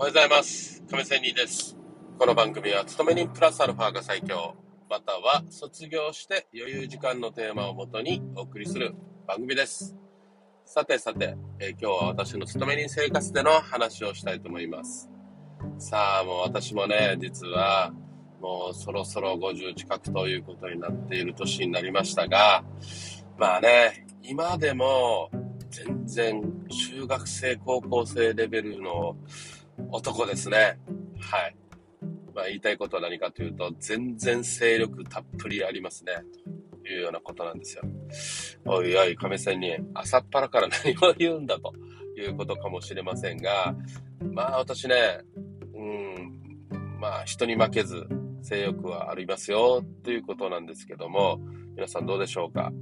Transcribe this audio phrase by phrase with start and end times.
[0.00, 0.82] おはようございます。
[0.90, 1.76] 亀仙人です。
[2.18, 4.56] この番組は、勤め人プラスアルファが最強、
[4.88, 8.94] または卒業して余裕時間のテーマをもとにお送りする
[9.28, 9.94] 番組です。
[10.64, 15.10] さてさて、え今日は私の勤め人生活での話をしたいと思います。
[15.76, 17.92] さあ、もう私もね、実は、
[18.40, 22.64] もうそろそろ50近くということになっている年になりましたが、
[23.36, 25.30] まあね、今でも
[25.68, 29.16] 全然中学生、高校生レベルの
[29.90, 30.78] 男ですね。
[31.20, 31.56] はい。
[32.34, 36.12] まあ言いたいことは何かというと、全然勢力たっぷりありますね。
[36.82, 37.82] というようなことなんですよ。
[38.64, 41.72] おいおい、亀仙人、朝っぱらから何を言うんだと
[42.16, 43.74] いうことかもしれませんが、
[44.32, 45.20] まあ私ね、
[45.74, 48.06] うん、まあ人に負けず、
[48.42, 51.38] 性欲はありますよ、ということなんですけども、
[51.76, 52.72] 皆さんどうでしょうか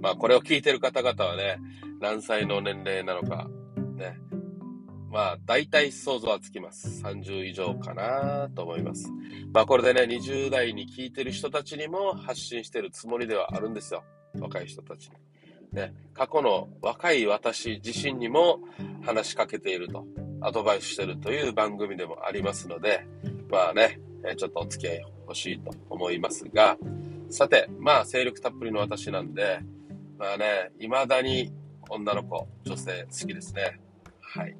[0.00, 1.58] まあこれを聞いてる方々はね、
[2.00, 3.48] 何歳の年齢なのか、
[5.10, 7.02] まあ、大体想像はつきます。
[7.02, 9.10] 30以上かなと思います。
[9.52, 14.04] まあ、これでね、20代に聞いてる人たちにも発信してるつもりではあるんですよ。
[14.38, 15.16] 若い人たちに。
[15.72, 18.60] ね、過去の若い私自身にも
[19.04, 20.06] 話しかけていると、
[20.40, 23.06] アドバイスしてるという番組でもありますので、
[23.50, 24.00] まあね、
[24.36, 26.76] ちょっとお付き合い欲しいと思いますが、
[27.30, 29.60] さて、まあ、精力たっぷりの私なんで、
[30.18, 31.52] まあね、未だに
[31.90, 33.80] 女の子、女性好きですね。
[34.20, 34.56] はい。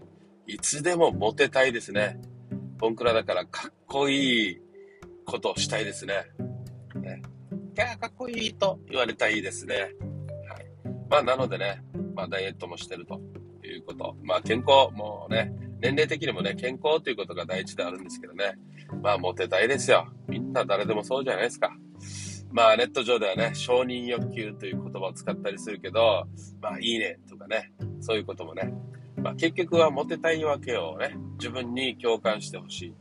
[0.48, 2.18] いつでもモテたいですね。
[2.78, 4.60] ボンクラだからかっこいい
[5.26, 6.14] ことをしたいですね。
[6.94, 7.20] ね。
[7.74, 9.74] キャーかっこいいと言われたいですね。
[9.74, 10.66] はい。
[11.10, 11.82] まあなのでね、
[12.14, 13.20] まあダイエットもしてると
[13.62, 14.16] いうこと。
[14.22, 18.54] まあ健康、もうね、年齢的にもね、健康ということが第一であるんですけどね。
[19.02, 20.10] まあモテたいですよ。
[20.28, 21.76] みんな誰でもそうじゃないですか。
[22.50, 26.26] まあネット上ではね、承認欲求という言葉を使ったりするけど、
[26.62, 28.72] まあいいねとかね、そういうこともね、
[29.28, 32.94] まあ、結局はモテたいわけをね、自分に共感してほしい。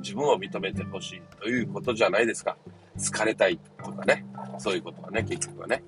[0.00, 2.58] 自分を認めてほしいということじゃないですか。
[2.98, 4.26] 好かれたいとかね。
[4.58, 5.82] そういうことはね、結局はね。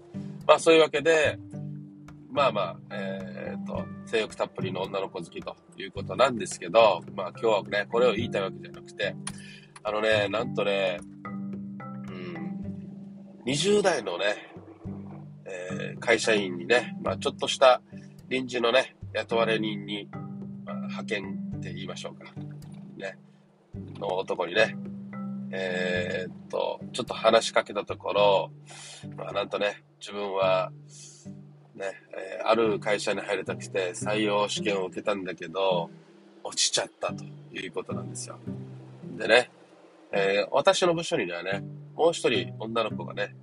[0.47, 1.39] まあそういうわけで、
[2.31, 9.15] まあまあ、えーっと、性欲たっぷりの女の子好きということなんですけど、まあ今日はね、これを言いたいわけじゃなくて、
[9.83, 10.99] あのね、なんとね、
[12.09, 14.25] うん、20代のね、
[15.45, 17.83] えー会社員にね、まあちょっとした
[18.29, 20.09] 臨時のね、雇われ人に、
[20.65, 22.33] まあ派遣って言いましょうか。
[22.97, 23.19] ね。
[23.99, 24.77] の男にね、
[25.51, 28.51] えーっと、ちょっと話しかけたところ、
[29.17, 30.71] まあなんとね、自分は、
[31.75, 35.91] ね、えーある会社に入りたくて採用試験を受けたんだけど、
[36.45, 38.39] 落ちちゃったということなんですよ。
[39.17, 39.51] でね、
[40.13, 41.63] えー私の部署にはね、
[41.95, 43.35] もう一人女の子がね、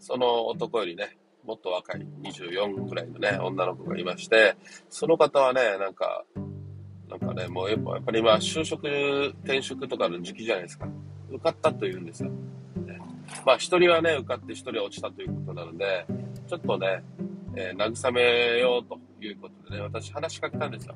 [0.00, 1.16] その男よりね、
[1.46, 4.56] もっと若い24ぐらいのね、女の子がいまして、
[4.88, 6.24] その方はね、なんか、
[7.08, 8.86] なんかね、もうやっぱやっぱり今、就職、
[9.44, 10.88] 転職とかの時期じゃないですか。
[11.30, 12.30] 受かったというんですよ。
[12.86, 12.98] ね
[13.44, 16.06] まあ、一人はね、受かって一人は落ちたということなので、
[16.48, 17.02] ちょっとね、
[17.56, 20.94] えー慰めようということでね、私話しかけたんですよ。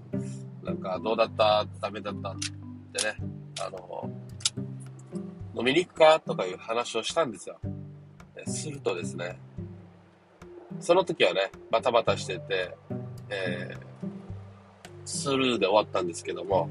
[0.64, 1.66] なんか、どうだった？
[1.80, 2.30] ダメだった？
[2.30, 3.16] ってね、
[3.60, 4.10] あの、
[5.56, 6.20] 飲みに行くか？
[6.20, 7.58] とかいう話をしたんですよ。
[8.34, 9.38] でするとですね、
[10.80, 12.76] その時はね、バタバタしてて、
[13.30, 13.88] えー
[15.10, 16.68] スルーで終わったんですけども、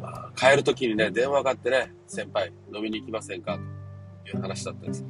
[0.00, 3.58] まあ、帰る時にね、電話があってね、先輩、飲みに行きませんか？
[4.24, 5.04] という話だったんです。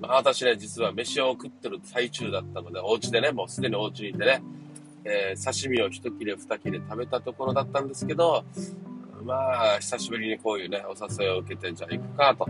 [0.00, 4.42] まあ、私ね、実は飯を食ってる最中だったので、お家でね、もうすでにお家にいてね、
[5.04, 8.44] えー刺身を一切れ二切れ食べたところだったんですけど、
[9.22, 9.34] ま
[9.76, 12.48] あ、久しぶりにこういうね、お誘いを受けて、じゃあ行くかと、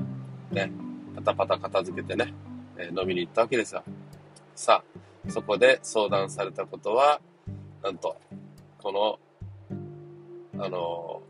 [0.50, 0.73] ね、
[1.17, 2.33] パタパタ片付けてね、
[2.78, 3.83] えー飲みに行ったわけですよ。
[4.56, 7.21] さあ、そこで相談されたことは、
[7.83, 8.17] なんと、
[8.78, 11.21] この、あの、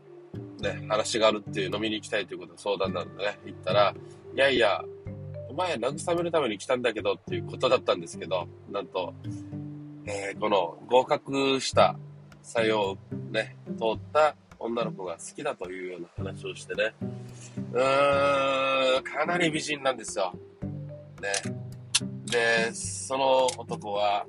[0.61, 3.93] ね、話があるっていう飲みに行きたいということで相談なのでね、行ったら、
[4.33, 4.81] いやいや、
[5.49, 9.13] お前慰めるために来たんだけどっていうことだったんですけど、なんと、
[10.05, 11.97] えーこの合格した
[12.41, 12.97] 採用を
[13.29, 16.93] ね、通った女の子が好きだというような話をしてね、
[17.73, 20.33] うーん、かなり美人なんですよ。
[21.21, 21.66] ね。
[22.37, 24.27] で、その男は、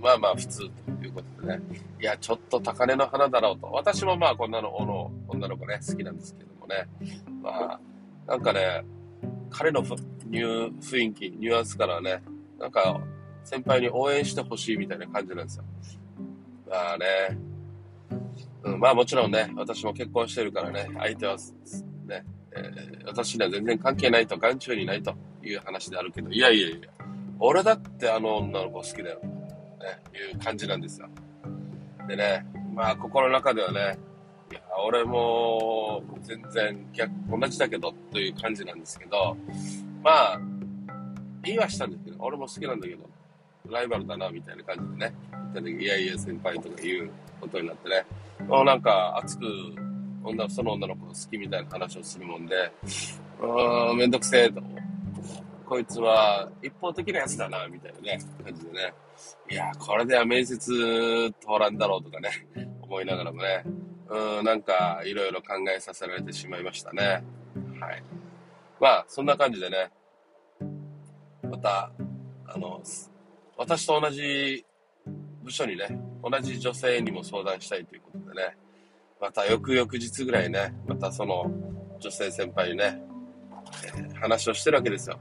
[0.00, 0.66] まあまあ普通と
[1.04, 1.62] いうことでね、
[2.00, 3.66] いや、ちょっと高嶺の花だろうと。
[3.70, 6.88] 私もまあこんなの、の女の子ね、好きなんですけどもね。
[7.42, 7.80] まあ、
[8.26, 8.82] なんかね、
[9.50, 12.22] 彼のニュー雰囲気、ニュアンスからはね、
[12.58, 12.98] なんか
[13.44, 15.64] 先輩に応援してほしいみたいな感じなんですよ。
[16.66, 17.06] まあね、
[18.62, 21.36] うん、まあもちろんね、私も結婚してるからね、相手は
[22.06, 26.88] ね、えー私には全然関係ないと、眼中にないという話であるけど、いやいやいや、
[27.38, 29.30] 俺だってあの女の子好きだよ、ね、
[30.32, 31.08] いう感じなんですよ。
[32.08, 32.44] でね、
[32.74, 33.98] まあ心の中ではね、
[34.50, 39.36] いや、俺も全然逆、同じだけどという感じなんですけど、
[40.02, 40.40] まあ、
[41.44, 43.08] 言いはしたんですけど、俺も好きなんだけど、
[43.68, 47.10] ライバルだな、みたいな感じでね、言った時いやいや先輩とか言う
[47.40, 48.04] ことになってね、
[48.48, 49.44] もうなんか熱く、
[50.24, 52.72] 女その女の子好きみたいな話をするもんで、
[53.40, 54.60] うーん、めんどくせえと。
[55.70, 58.92] こいつは一方的なやつだな、みたいなね、感じでね。
[59.48, 62.28] いや、これでは面接通らんだろうとかね、
[62.82, 63.62] 思いながらもね、
[64.08, 67.22] うん、なんかいろいろ考えさせられてしまいましたね。
[67.78, 68.02] はい。
[68.80, 69.92] まあ、そんな感じでね、
[71.48, 71.92] また、
[72.48, 72.82] あの、
[73.56, 74.66] 私と同じ
[75.44, 78.56] 部署にね、同じ女性にも相談したいということでね、
[79.20, 81.48] また翌々日ぐらいね、またその
[82.00, 83.00] 女性先輩にね、
[83.84, 85.16] えー、話をしてるわけですよ。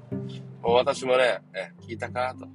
[0.61, 2.47] 私もね、え、聞いたかと。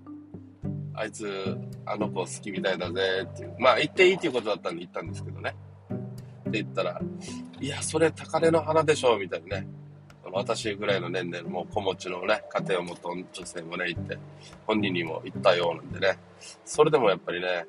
[0.94, 1.56] あいつ、
[1.86, 3.56] あの子好きみたいだぜっていう。
[3.58, 5.54] まあ、言っていいっていうことだったんで言ったんですけどね。
[5.90, 7.00] って言ったら、
[7.60, 9.66] いや、それ高嶺の花でしょ、みたいなね。
[10.32, 14.18] 私ぐらいの年齢のもう子持ちのね、家庭を持った女性もね、行って、
[14.66, 16.18] 本人にも言ったようなんでね。
[16.64, 17.66] それでもやっぱりね、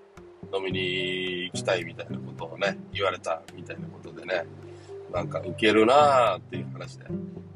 [0.53, 4.45] 飲みに行きたいみたいなことをね、言われたみたいなことでね、
[5.13, 7.05] なんかウケるなーっていう話で。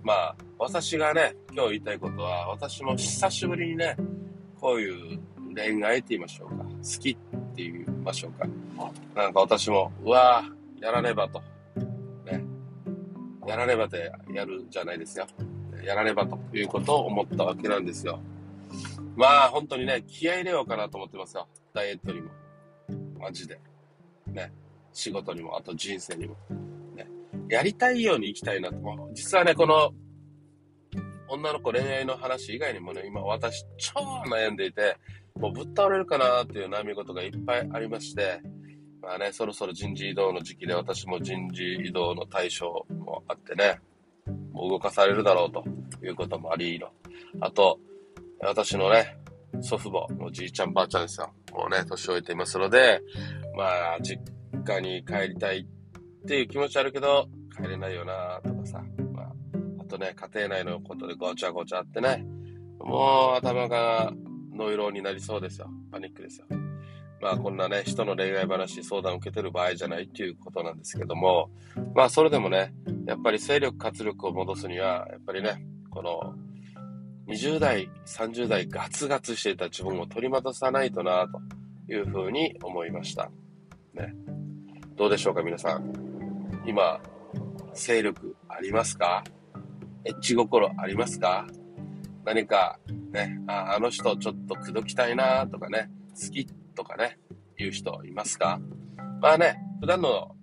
[0.03, 3.95] まあ、私がね、今日言いたいことは、私も久しぶりにね、
[4.59, 5.19] こういう
[5.55, 6.65] 恋愛って言いましょうか。
[6.65, 8.45] 好きって言いましょうか。
[9.15, 11.41] なんか私も、うわぁ、やらねばと。
[12.25, 12.43] ね。
[13.47, 15.25] やらねばでやるじゃないですよ。
[15.81, 18.19] やらねばということを思ったわけなんですよ。
[19.15, 21.47] まあ、本当にね、気合入れようかなと思ってますよ。
[21.73, 22.31] ダイエットにも。
[23.17, 23.57] マジで。
[24.27, 24.51] ね。
[24.91, 26.35] 仕事にも、あと人生にも。
[26.97, 27.07] ね。
[27.47, 28.77] やりたいように生きたいなと。
[29.13, 29.93] 実はね、この、
[31.29, 34.97] 女の子恋愛の話以外にもね、今私超悩んでいて、
[35.35, 38.41] もうぶっ倒れるかなっていう悩み事がいっぱいありまして、
[39.01, 43.79] まあね、そろそろ人事異動の時期で私も人事異動の対象もあってね、
[44.51, 45.63] もう動かされるだろうと
[46.05, 46.89] いうこともありの。
[47.39, 47.79] あと、
[48.41, 49.17] 私のね、
[49.61, 51.31] 祖父母、おじいちゃんばあちゃんですよ。
[51.51, 53.01] もうね、年老いていますので、
[53.55, 54.21] まあ、実
[54.65, 58.41] 家に帰りたいっていう気持ちあるけど、帰れないよな、
[59.99, 62.25] ね、家庭内のことでごちゃごちゃってね、
[62.79, 64.11] もう頭が
[64.53, 65.69] ノイローになりそうですよ。
[65.91, 66.47] パニックですよ。
[67.21, 71.49] まあこんなね、人の恋愛話、相談を受けてる場合じゃないっていうことなんですけども、
[71.93, 72.73] まあそれでもね、
[73.05, 76.33] やっぱり勢力、活力を戻すには、やっぱりね、この
[77.27, 83.29] 20代、30代ガツガツしていた自分を取り戻さないとなというふうに思いました。
[83.93, 84.15] ね。
[84.95, 85.93] どうでしょうか皆さん。
[86.65, 87.01] 今、
[87.73, 89.23] 勢力ありますか？
[90.05, 91.45] エッチ心ありますか？
[92.25, 92.79] 何か
[93.11, 97.17] ね、ああの人ちょっと口説きたいなとかね、好きとかね、
[97.57, 98.59] いう人いますか？
[99.21, 100.35] まあね、普段の、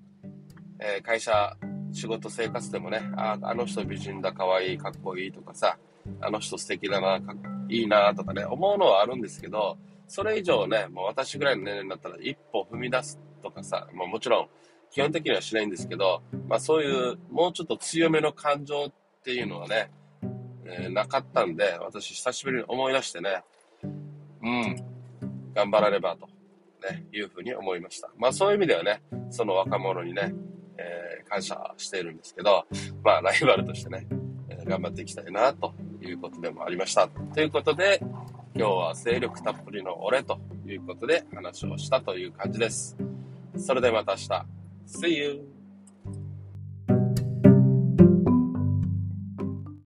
[0.79, 1.57] えー、会社、
[1.93, 5.79] 仕事生活でもね、ああの人美人だ、可愛いい、かっこいいとかさ、
[6.21, 7.35] あの人素敵だな、か
[7.69, 14.49] いいなとかね、思うのはあるんですけど、それ以上ね、もう私ぐらいの年齢になったら一歩踏み出すとかさ、まあ、もちろん
[14.91, 18.93] 基本的にはしないんですけど、まあそういうもうちょっと強めの感情
[19.27, 19.91] っていうのはね、
[20.65, 23.43] えー、なかったんで、私久しぶりに思い出してね、
[24.41, 24.77] うん、
[25.53, 26.29] 頑張らねばと、
[26.89, 28.09] ね、いうふうに思いました。
[28.17, 30.33] まあそういう意味ではね、その若者にね、
[30.79, 32.67] えー、感謝しているんですけど、
[33.03, 34.07] まあライバルとしてね、
[34.49, 37.09] えー、頑張っていきたいなということでもありました。
[37.09, 37.99] ということで、
[38.55, 42.97] 今日は精力たっぷりの俺ということで話をしたという感じです。
[43.59, 44.47] それではまた明日。
[44.87, 45.56] See you!